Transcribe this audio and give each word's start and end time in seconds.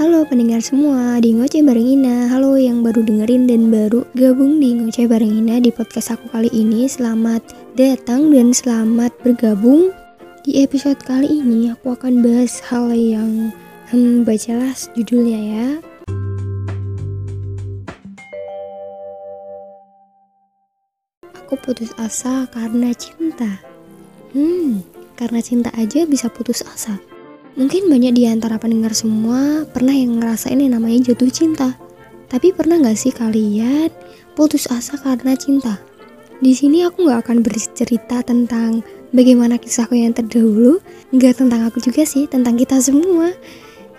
Halo 0.00 0.24
pendengar 0.24 0.64
semua 0.64 1.20
di 1.20 1.36
Ngoceh 1.36 1.60
Bareng 1.60 1.84
Ina. 1.84 2.32
Halo 2.32 2.56
yang 2.56 2.80
baru 2.80 3.04
dengerin 3.04 3.44
dan 3.44 3.68
baru 3.68 4.08
gabung 4.16 4.56
di 4.56 4.72
Ngoceh 4.72 5.04
Bareng 5.04 5.28
Ina 5.28 5.60
di 5.60 5.68
podcast 5.68 6.16
aku 6.16 6.24
kali 6.32 6.48
ini. 6.56 6.88
Selamat 6.88 7.44
datang 7.76 8.32
dan 8.32 8.56
selamat 8.56 9.12
bergabung. 9.20 9.92
Di 10.40 10.64
episode 10.64 10.96
kali 11.04 11.44
ini 11.44 11.68
aku 11.68 11.92
akan 11.92 12.24
bahas 12.24 12.64
hal 12.64 12.88
yang 12.96 13.52
Hmm, 13.92 14.24
bacalah 14.24 14.72
judulnya 14.96 15.36
ya. 15.36 15.68
Aku 21.44 21.60
putus 21.60 21.92
asa 22.00 22.48
karena 22.48 22.96
cinta. 22.96 23.60
Hmm, 24.32 24.80
karena 25.20 25.44
cinta 25.44 25.68
aja 25.76 26.08
bisa 26.08 26.32
putus 26.32 26.64
asa 26.64 27.09
Mungkin 27.58 27.90
banyak 27.90 28.14
di 28.14 28.24
antara 28.30 28.58
pendengar 28.62 28.94
semua 28.94 29.66
pernah 29.66 29.94
yang 29.94 30.22
ngerasain 30.22 30.58
yang 30.58 30.78
namanya 30.78 31.10
jatuh 31.10 31.30
cinta. 31.30 31.74
Tapi 32.30 32.54
pernah 32.54 32.78
gak 32.78 32.94
sih 32.94 33.10
kalian 33.10 33.90
putus 34.38 34.70
asa 34.70 34.94
karena 34.94 35.34
cinta? 35.34 35.82
Di 36.38 36.54
sini 36.54 36.86
aku 36.86 37.10
gak 37.10 37.26
akan 37.26 37.42
bercerita 37.42 38.22
tentang 38.22 38.86
bagaimana 39.10 39.58
kisahku 39.58 39.98
yang 39.98 40.14
terdahulu, 40.14 40.78
nggak 41.10 41.42
tentang 41.42 41.66
aku 41.66 41.82
juga 41.82 42.06
sih, 42.06 42.30
tentang 42.30 42.54
kita 42.54 42.78
semua. 42.78 43.34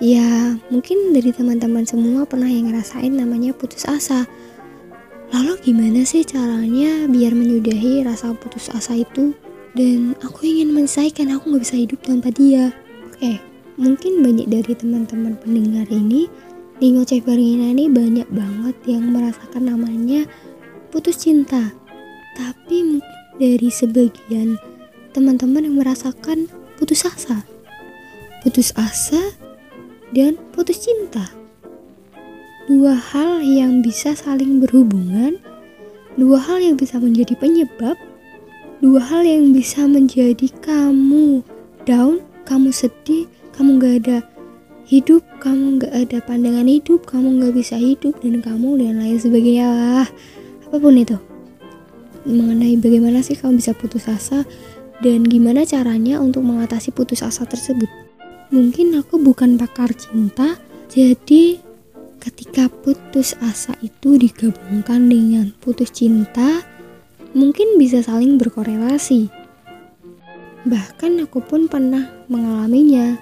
Ya, 0.02 0.58
mungkin 0.74 1.14
dari 1.14 1.30
teman-teman 1.30 1.86
semua 1.86 2.26
pernah 2.26 2.50
yang 2.50 2.74
ngerasain 2.74 3.14
namanya 3.14 3.54
putus 3.54 3.86
asa. 3.86 4.26
Lalu 5.32 5.62
gimana 5.62 6.02
sih 6.04 6.26
caranya 6.26 7.06
biar 7.06 7.38
menyudahi 7.38 8.04
rasa 8.04 8.34
putus 8.34 8.74
asa 8.74 8.98
itu? 8.98 9.38
Dan 9.72 10.20
aku 10.20 10.44
ingin 10.44 10.76
menyelesaikan, 10.76 11.32
aku 11.32 11.56
gak 11.56 11.64
bisa 11.64 11.76
hidup 11.78 12.00
tanpa 12.04 12.34
dia. 12.34 12.74
Oke, 13.22 13.38
mungkin 13.78 14.26
banyak 14.26 14.50
dari 14.50 14.74
teman-teman 14.74 15.38
pendengar 15.38 15.86
ini 15.94 16.26
di 16.82 16.90
ngoceh 16.90 17.22
barengina 17.22 17.70
ini 17.70 17.86
banyak 17.86 18.26
banget 18.34 18.74
yang 18.90 19.14
merasakan 19.14 19.70
namanya 19.70 20.26
putus 20.90 21.22
cinta. 21.22 21.70
Tapi 22.34 22.98
dari 23.38 23.70
sebagian 23.70 24.58
teman-teman 25.14 25.70
yang 25.70 25.78
merasakan 25.78 26.50
putus 26.82 27.06
asa. 27.06 27.46
Putus 28.42 28.74
asa 28.74 29.22
dan 30.18 30.42
putus 30.50 30.82
cinta. 30.82 31.30
Dua 32.66 32.98
hal 32.98 33.46
yang 33.46 33.86
bisa 33.86 34.18
saling 34.18 34.66
berhubungan, 34.66 35.38
dua 36.18 36.42
hal 36.42 36.58
yang 36.58 36.74
bisa 36.74 36.98
menjadi 36.98 37.38
penyebab, 37.38 38.02
dua 38.82 38.98
hal 39.14 39.22
yang 39.22 39.54
bisa 39.54 39.86
menjadi 39.86 40.50
kamu 40.66 41.46
down 41.86 42.31
kamu 42.52 42.76
sedih, 42.76 43.32
kamu 43.56 43.80
gak 43.80 43.94
ada 44.04 44.18
hidup, 44.84 45.24
kamu 45.40 45.80
gak 45.80 45.94
ada 45.96 46.20
pandangan 46.20 46.68
hidup, 46.68 47.08
kamu 47.08 47.40
gak 47.40 47.56
bisa 47.56 47.80
hidup, 47.80 48.20
dan 48.20 48.44
kamu 48.44 48.76
dan 48.76 49.00
lain 49.00 49.16
sebagainya 49.16 49.72
lah. 49.72 50.10
Apa 50.68 50.76
pun 50.76 51.00
itu. 51.00 51.16
Mengenai 52.28 52.76
bagaimana 52.76 53.24
sih 53.24 53.40
kamu 53.40 53.64
bisa 53.64 53.72
putus 53.72 54.12
asa 54.12 54.44
dan 55.00 55.24
gimana 55.24 55.64
caranya 55.64 56.20
untuk 56.20 56.44
mengatasi 56.44 56.92
putus 56.92 57.24
asa 57.24 57.48
tersebut. 57.48 57.88
Mungkin 58.52 59.00
aku 59.00 59.16
bukan 59.24 59.56
pakar 59.56 59.96
cinta, 59.96 60.60
jadi 60.92 61.56
ketika 62.20 62.68
putus 62.68 63.32
asa 63.40 63.80
itu 63.80 64.20
digabungkan 64.20 65.08
dengan 65.08 65.56
putus 65.64 65.96
cinta, 65.96 66.68
mungkin 67.32 67.80
bisa 67.80 68.04
saling 68.04 68.36
berkorelasi 68.36 69.41
Bahkan 70.62 71.26
aku 71.26 71.42
pun 71.42 71.66
pernah 71.66 72.06
mengalaminya. 72.30 73.18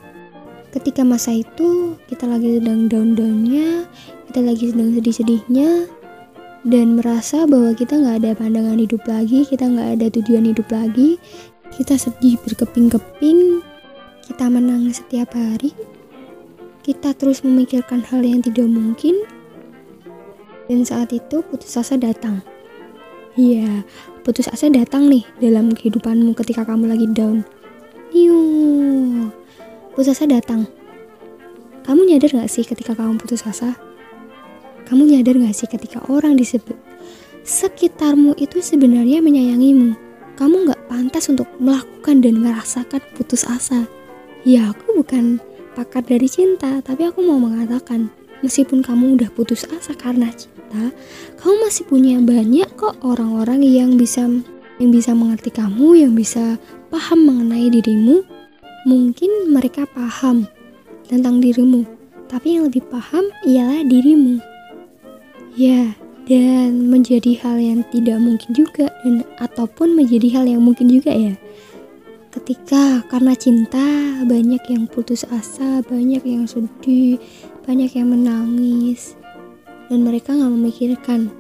Ketika 0.70 1.02
masa 1.02 1.34
itu 1.34 1.98
kita 2.06 2.30
lagi 2.30 2.60
sedang 2.60 2.92
down-downnya, 2.92 3.88
kita 4.30 4.44
lagi 4.44 4.70
sedang 4.70 4.94
sedih-sedihnya, 4.94 5.90
dan 6.68 7.00
merasa 7.00 7.48
bahwa 7.48 7.72
kita 7.74 7.98
nggak 7.98 8.18
ada 8.22 8.32
pandangan 8.36 8.78
hidup 8.78 9.02
lagi, 9.08 9.48
kita 9.48 9.66
nggak 9.66 9.90
ada 9.98 10.06
tujuan 10.14 10.52
hidup 10.52 10.68
lagi, 10.70 11.18
kita 11.74 11.96
sedih 11.96 12.36
berkeping-keping, 12.44 13.64
kita 14.28 14.46
menangis 14.52 15.00
setiap 15.00 15.34
hari, 15.34 15.74
kita 16.84 17.16
terus 17.16 17.42
memikirkan 17.42 18.04
hal 18.06 18.22
yang 18.22 18.44
tidak 18.44 18.68
mungkin, 18.70 19.26
dan 20.70 20.86
saat 20.86 21.10
itu 21.16 21.42
putus 21.42 21.80
asa 21.80 21.98
datang. 21.98 22.44
Iya, 23.40 23.88
putus 24.22 24.52
asa 24.52 24.68
datang 24.68 25.08
nih 25.08 25.24
dalam 25.40 25.72
kehidupanmu 25.72 26.36
ketika 26.36 26.68
kamu 26.68 26.92
lagi 26.92 27.08
down. 27.12 27.42
Niu, 28.12 28.40
putus 29.96 30.14
asa 30.16 30.26
datang. 30.28 30.68
Kamu 31.88 32.06
nyadar 32.06 32.30
gak 32.38 32.52
sih 32.52 32.68
ketika 32.68 32.94
kamu 32.94 33.18
putus 33.18 33.48
asa? 33.48 33.74
Kamu 34.86 35.10
nyadar 35.10 35.38
gak 35.42 35.56
sih 35.56 35.66
ketika 35.66 36.04
orang 36.12 36.38
disebut 36.38 36.78
sekitarmu 37.48 38.38
itu 38.38 38.62
sebenarnya 38.62 39.24
menyayangimu? 39.24 39.98
Kamu 40.38 40.70
gak 40.70 40.82
pantas 40.92 41.28
untuk 41.32 41.50
melakukan 41.58 42.22
dan 42.22 42.40
merasakan 42.40 43.02
putus 43.18 43.44
asa. 43.48 43.90
Ya 44.48 44.72
aku 44.72 45.02
bukan 45.04 45.42
pakar 45.76 46.04
dari 46.06 46.28
cinta, 46.28 46.80
tapi 46.80 47.08
aku 47.08 47.26
mau 47.26 47.40
mengatakan 47.40 48.12
meskipun 48.40 48.80
kamu 48.84 49.20
udah 49.20 49.30
putus 49.36 49.68
asa 49.68 49.92
karena 49.96 50.32
cinta, 50.32 50.59
ternyata 50.70 50.94
kamu 51.42 51.56
masih 51.66 51.84
punya 51.90 52.16
banyak 52.22 52.70
kok 52.78 53.02
orang-orang 53.02 53.66
yang 53.66 53.98
bisa 53.98 54.30
yang 54.80 54.92
bisa 54.96 55.12
mengerti 55.12 55.52
kamu, 55.52 56.08
yang 56.08 56.14
bisa 56.16 56.56
paham 56.94 57.26
mengenai 57.28 57.68
dirimu. 57.68 58.24
Mungkin 58.88 59.52
mereka 59.52 59.84
paham 59.92 60.48
tentang 61.10 61.44
dirimu, 61.44 61.84
tapi 62.32 62.56
yang 62.56 62.72
lebih 62.72 62.86
paham 62.88 63.28
ialah 63.44 63.84
dirimu. 63.84 64.40
Ya, 65.60 65.92
dan 66.30 66.88
menjadi 66.88 67.36
hal 67.44 67.60
yang 67.60 67.82
tidak 67.92 68.24
mungkin 68.24 68.56
juga 68.56 68.88
dan 69.04 69.28
ataupun 69.44 70.00
menjadi 70.00 70.40
hal 70.40 70.46
yang 70.48 70.64
mungkin 70.64 70.88
juga 70.88 71.12
ya. 71.12 71.36
Ketika 72.32 73.04
karena 73.10 73.36
cinta 73.36 73.84
banyak 74.24 74.64
yang 74.70 74.88
putus 74.88 75.28
asa, 75.28 75.84
banyak 75.84 76.24
yang 76.24 76.48
sedih, 76.48 77.20
banyak 77.68 77.92
yang 78.00 78.16
menangis, 78.16 79.19
dan 79.90 80.06
mereka 80.06 80.38
nggak 80.38 80.54
memikirkan. 80.54 81.34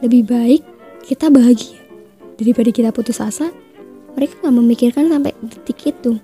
Lebih 0.00 0.24
baik 0.24 0.62
kita 1.04 1.28
bahagia. 1.28 1.78
Daripada 2.40 2.70
kita 2.72 2.90
putus 2.90 3.20
asa 3.20 3.52
mereka 4.16 4.40
nggak 4.42 4.56
memikirkan 4.56 5.06
sampai 5.12 5.36
detik 5.44 5.94
itu. 5.94 6.18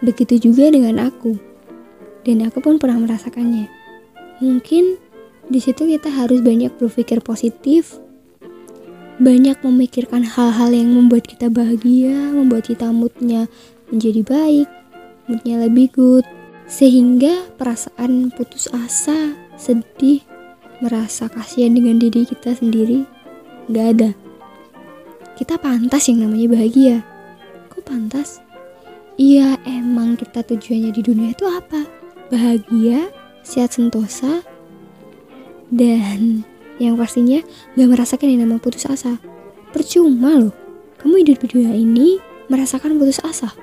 Begitu 0.00 0.50
juga 0.50 0.70
dengan 0.70 1.02
aku. 1.02 1.36
Dan 2.22 2.46
aku 2.46 2.62
pun 2.62 2.78
pernah 2.78 3.02
merasakannya. 3.02 3.66
Mungkin 4.38 4.96
di 5.50 5.58
situ 5.58 5.84
kita 5.84 6.08
harus 6.08 6.38
banyak 6.38 6.70
berpikir 6.78 7.18
positif. 7.20 7.98
Banyak 9.22 9.60
memikirkan 9.62 10.24
hal-hal 10.24 10.70
yang 10.72 10.94
membuat 10.96 11.28
kita 11.28 11.52
bahagia 11.52 12.32
membuat 12.32 12.66
kita 12.66 12.90
moodnya 12.90 13.46
menjadi 13.92 14.22
baik 14.24 14.68
moodnya 15.26 15.66
lebih 15.66 15.92
good. 15.94 16.26
Sehingga 16.66 17.52
perasaan 17.58 18.32
putus 18.32 18.70
asa 18.72 19.41
sedih, 19.56 20.22
merasa 20.82 21.30
kasihan 21.30 21.74
dengan 21.74 22.00
diri 22.00 22.26
kita 22.26 22.56
sendiri, 22.56 23.06
nggak 23.70 23.86
ada. 23.96 24.10
Kita 25.38 25.56
pantas 25.56 26.06
yang 26.12 26.26
namanya 26.26 26.54
bahagia. 26.54 26.96
Kok 27.72 27.82
pantas? 27.82 28.42
Iya, 29.16 29.60
emang 29.68 30.16
kita 30.16 30.40
tujuannya 30.42 30.90
di 30.92 31.02
dunia 31.04 31.28
itu 31.36 31.44
apa? 31.44 31.84
Bahagia, 32.32 33.12
sehat 33.44 33.76
sentosa, 33.76 34.40
dan 35.72 36.44
yang 36.76 37.00
pastinya 37.00 37.40
gak 37.76 37.88
merasakan 37.88 38.28
yang 38.28 38.44
namanya 38.44 38.60
putus 38.60 38.84
asa. 38.84 39.16
Percuma 39.72 40.36
loh, 40.36 40.54
kamu 41.00 41.24
hidup 41.24 41.44
di 41.44 41.46
dunia 41.48 41.72
ini 41.72 42.20
merasakan 42.52 43.00
putus 43.00 43.24
asa. 43.24 43.56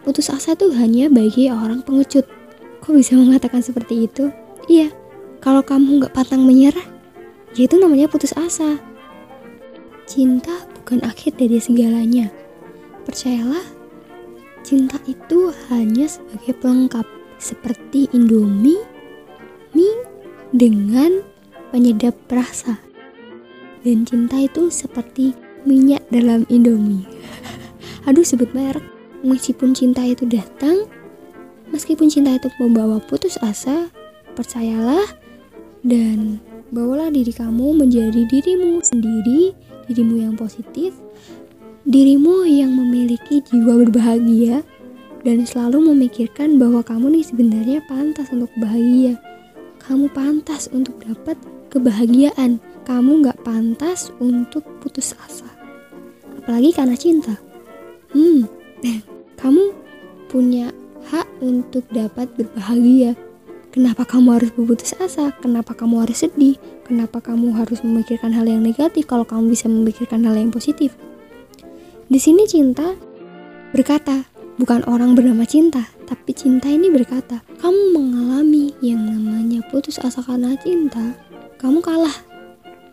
Putus 0.00 0.32
asa 0.32 0.56
tuh 0.56 0.72
hanya 0.72 1.12
bagi 1.12 1.52
orang 1.52 1.84
pengecut. 1.84 2.24
Kok 2.80 2.96
bisa 2.96 3.12
mengatakan 3.20 3.60
seperti 3.60 4.08
itu? 4.08 4.32
Iya, 4.70 4.86
kalau 5.42 5.66
kamu 5.66 5.98
nggak 5.98 6.14
pantang 6.14 6.46
menyerah, 6.46 6.86
ya 7.58 7.66
itu 7.66 7.74
namanya 7.74 8.06
putus 8.06 8.30
asa. 8.38 8.78
Cinta 10.06 10.62
bukan 10.78 11.02
akhir 11.02 11.42
dari 11.42 11.58
segalanya. 11.58 12.30
Percayalah, 13.02 13.66
cinta 14.62 14.94
itu 15.10 15.50
hanya 15.74 16.06
sebagai 16.06 16.54
pelengkap 16.62 17.02
seperti 17.42 18.06
Indomie, 18.14 18.78
mie 19.74 20.06
dengan 20.54 21.18
penyedap 21.74 22.14
rasa. 22.30 22.78
Dan 23.82 24.06
cinta 24.06 24.38
itu 24.38 24.70
seperti 24.70 25.34
minyak 25.66 26.06
dalam 26.14 26.46
Indomie. 26.46 27.10
Aduh 28.06 28.22
sebut 28.22 28.54
merek. 28.54 28.86
Meskipun 29.26 29.74
cinta 29.74 30.06
itu 30.06 30.30
datang, 30.30 30.86
meskipun 31.74 32.06
cinta 32.06 32.38
itu 32.38 32.46
membawa 32.62 33.02
putus 33.02 33.34
asa, 33.42 33.90
percayalah 34.40 35.04
dan 35.84 36.40
bawalah 36.72 37.12
diri 37.12 37.28
kamu 37.28 37.76
menjadi 37.76 38.24
dirimu 38.24 38.80
sendiri, 38.80 39.52
dirimu 39.84 40.16
yang 40.16 40.34
positif, 40.40 40.96
dirimu 41.84 42.48
yang 42.48 42.72
memiliki 42.72 43.44
jiwa 43.44 43.84
berbahagia, 43.84 44.64
dan 45.20 45.44
selalu 45.44 45.92
memikirkan 45.92 46.56
bahwa 46.56 46.80
kamu 46.80 47.20
nih 47.20 47.24
sebenarnya 47.28 47.78
pantas 47.84 48.32
untuk 48.32 48.48
bahagia. 48.56 49.20
Kamu 49.84 50.08
pantas 50.16 50.72
untuk 50.72 50.96
dapat 51.04 51.36
kebahagiaan. 51.68 52.56
Kamu 52.88 53.20
nggak 53.20 53.44
pantas 53.44 54.08
untuk 54.16 54.64
putus 54.80 55.12
asa. 55.20 55.48
Apalagi 56.40 56.72
karena 56.72 56.96
cinta. 56.96 57.36
Hmm, 58.16 58.48
kamu 59.40 59.76
punya 60.32 60.72
hak 61.12 61.28
untuk 61.44 61.84
dapat 61.92 62.32
berbahagia. 62.40 63.12
Kenapa 63.70 64.02
kamu 64.02 64.34
harus 64.34 64.50
berputus 64.50 64.98
asa? 64.98 65.30
Kenapa 65.38 65.78
kamu 65.78 66.02
harus 66.02 66.26
sedih? 66.26 66.58
Kenapa 66.82 67.22
kamu 67.22 67.54
harus 67.54 67.86
memikirkan 67.86 68.34
hal 68.34 68.42
yang 68.42 68.66
negatif 68.66 69.06
kalau 69.06 69.22
kamu 69.22 69.54
bisa 69.54 69.70
memikirkan 69.70 70.26
hal 70.26 70.34
yang 70.34 70.50
positif? 70.50 70.98
Di 72.10 72.18
sini 72.18 72.50
cinta 72.50 72.98
berkata, 73.70 74.26
bukan 74.58 74.82
orang 74.90 75.14
bernama 75.14 75.46
cinta, 75.46 75.86
tapi 76.02 76.34
cinta 76.34 76.66
ini 76.66 76.90
berkata, 76.90 77.46
kamu 77.62 77.94
mengalami 77.94 78.74
yang 78.82 79.06
namanya 79.06 79.62
putus 79.70 80.02
asa 80.02 80.18
karena 80.18 80.58
cinta, 80.58 81.14
kamu 81.62 81.78
kalah. 81.78 82.18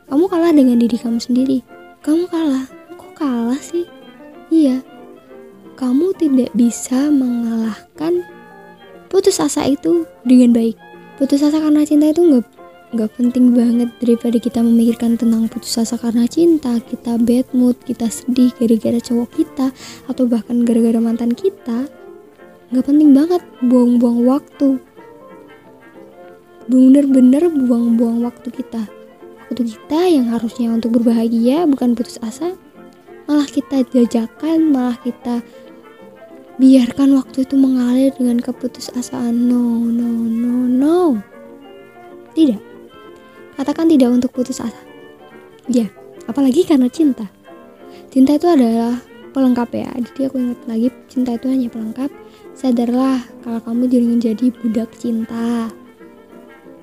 Kamu 0.05 0.29
kalah 0.29 0.53
dengan 0.53 0.77
diri 0.77 0.93
kamu 0.93 1.17
sendiri. 1.17 1.65
Kamu 2.05 2.29
kalah. 2.29 2.69
Kok 3.01 3.17
kalah 3.17 3.57
sih? 3.57 3.89
Iya. 4.53 4.85
Kamu 5.73 6.13
tidak 6.21 6.53
bisa 6.53 7.09
mengalahkan 7.09 8.36
putus 9.17 9.41
asa 9.41 9.65
itu 9.65 10.05
dengan 10.21 10.53
baik. 10.53 10.77
Putus 11.17 11.41
asa 11.41 11.57
karena 11.57 11.81
cinta 11.81 12.05
itu 12.05 12.21
nggak 12.21 12.45
nggak 12.93 13.09
penting 13.17 13.49
banget 13.49 13.89
daripada 13.97 14.37
kita 14.37 14.61
memikirkan 14.61 15.17
tentang 15.17 15.49
putus 15.49 15.73
asa 15.81 15.97
karena 15.97 16.29
cinta. 16.29 16.77
Kita 16.77 17.17
bad 17.17 17.49
mood 17.49 17.81
kita 17.81 18.13
sedih 18.13 18.53
gara-gara 18.53 19.01
cowok 19.01 19.29
kita 19.33 19.73
atau 20.05 20.29
bahkan 20.29 20.61
gara-gara 20.61 21.01
mantan 21.01 21.33
kita. 21.33 21.89
Nggak 22.69 22.85
penting 22.85 23.09
banget 23.17 23.41
buang-buang 23.65 24.21
waktu. 24.21 24.77
Bener-bener 26.69 27.49
buang-buang 27.49 28.21
waktu 28.21 28.53
kita. 28.53 28.85
Waktu 29.49 29.65
kita 29.65 30.13
yang 30.13 30.29
harusnya 30.29 30.77
untuk 30.77 31.01
berbahagia 31.01 31.65
bukan 31.65 31.97
putus 31.97 32.21
asa. 32.21 32.53
Malah 33.25 33.49
kita 33.49 33.81
jajakan 33.81 34.69
malah 34.69 35.01
kita 35.01 35.41
biarkan 36.57 37.17
waktu 37.17 37.45
itu 37.45 37.53
mengalir 37.53 38.09
dengan 38.17 38.41
keputusasaan 38.41 39.33
no 39.33 39.85
no 39.89 40.09
no 40.25 40.55
no 40.65 40.97
tidak 42.33 42.67
Katakan 43.57 43.89
tidak 43.89 44.13
untuk 44.13 44.29
putus 44.37 44.61
asa. 44.61 44.77
Ya, 45.65 45.89
apalagi 46.29 46.61
karena 46.61 46.85
cinta. 46.93 47.25
Cinta 48.13 48.37
itu 48.37 48.45
adalah 48.45 49.01
pelengkap 49.33 49.73
ya. 49.73 49.89
Jadi 49.97 50.29
aku 50.29 50.37
ingat 50.37 50.61
lagi, 50.69 50.93
cinta 51.09 51.33
itu 51.33 51.49
hanya 51.49 51.65
pelengkap. 51.65 52.13
Sadarlah 52.53 53.17
kalau 53.41 53.57
kamu 53.65 53.89
jangan 53.89 54.09
menjadi 54.13 54.45
budak 54.61 54.93
cinta. 55.01 55.73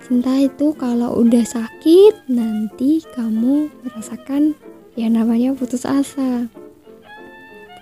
Cinta 0.03 0.35
itu 0.35 0.75
kalau 0.75 1.15
udah 1.15 1.47
sakit, 1.47 2.27
nanti 2.27 3.07
kamu 3.15 3.71
merasakan 3.87 4.59
ya 4.99 5.07
namanya 5.07 5.55
putus 5.55 5.87
asa. 5.87 6.51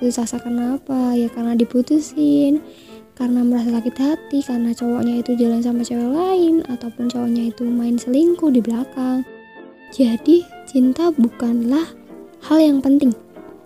Putus 0.03 0.19
asa 0.19 0.43
kenapa? 0.43 1.15
Ya 1.15 1.31
karena 1.31 1.55
diputusin 1.55 2.59
karena 3.15 3.47
merasa 3.47 3.79
sakit 3.79 3.97
hati 4.03 4.43
karena 4.43 4.75
cowoknya 4.75 5.23
itu 5.23 5.39
jalan 5.39 5.63
sama 5.63 5.87
cewek 5.87 6.11
lain 6.11 6.59
ataupun 6.67 7.07
cowoknya 7.07 7.55
itu 7.55 7.63
main 7.63 7.95
selingkuh 7.95 8.51
di 8.51 8.59
belakang. 8.59 9.23
Jadi 9.95 10.43
cinta 10.67 11.15
bukanlah 11.15 11.87
hal 12.51 12.59
yang 12.59 12.83
penting. 12.83 13.15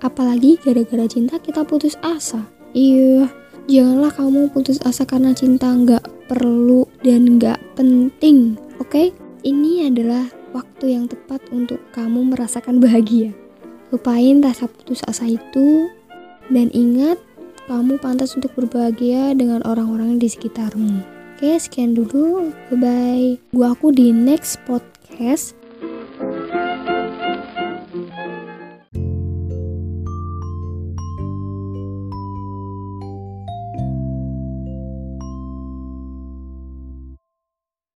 Apalagi 0.04 0.60
gara-gara 0.60 1.08
cinta 1.08 1.40
kita 1.40 1.64
putus 1.64 1.96
asa. 2.04 2.44
Iya, 2.76 3.32
janganlah 3.64 4.12
kamu 4.12 4.52
putus 4.52 4.76
asa 4.84 5.08
karena 5.08 5.32
cinta 5.32 5.72
nggak 5.72 6.28
perlu 6.28 6.84
dan 7.00 7.40
nggak 7.40 7.80
penting. 7.80 8.60
Oke, 8.76 8.92
okay? 8.92 9.06
ini 9.40 9.88
adalah 9.88 10.28
waktu 10.52 11.00
yang 11.00 11.08
tepat 11.08 11.40
untuk 11.48 11.80
kamu 11.96 12.28
merasakan 12.28 12.76
bahagia. 12.76 13.32
Lupain 13.88 14.44
rasa 14.44 14.68
putus 14.68 15.00
asa 15.08 15.24
itu 15.24 15.88
dan 16.50 16.70
ingat 16.70 17.18
kamu 17.66 17.98
pantas 17.98 18.38
untuk 18.38 18.54
berbahagia 18.54 19.34
dengan 19.34 19.62
orang-orang 19.66 20.22
di 20.22 20.30
sekitarmu. 20.30 21.02
Oke, 21.36 21.58
sekian 21.60 21.92
dulu. 21.92 22.48
Bye-bye. 22.72 23.52
Gua 23.52 23.76
aku 23.76 23.92
di 23.92 24.14
next 24.14 24.62
podcast 24.64 25.52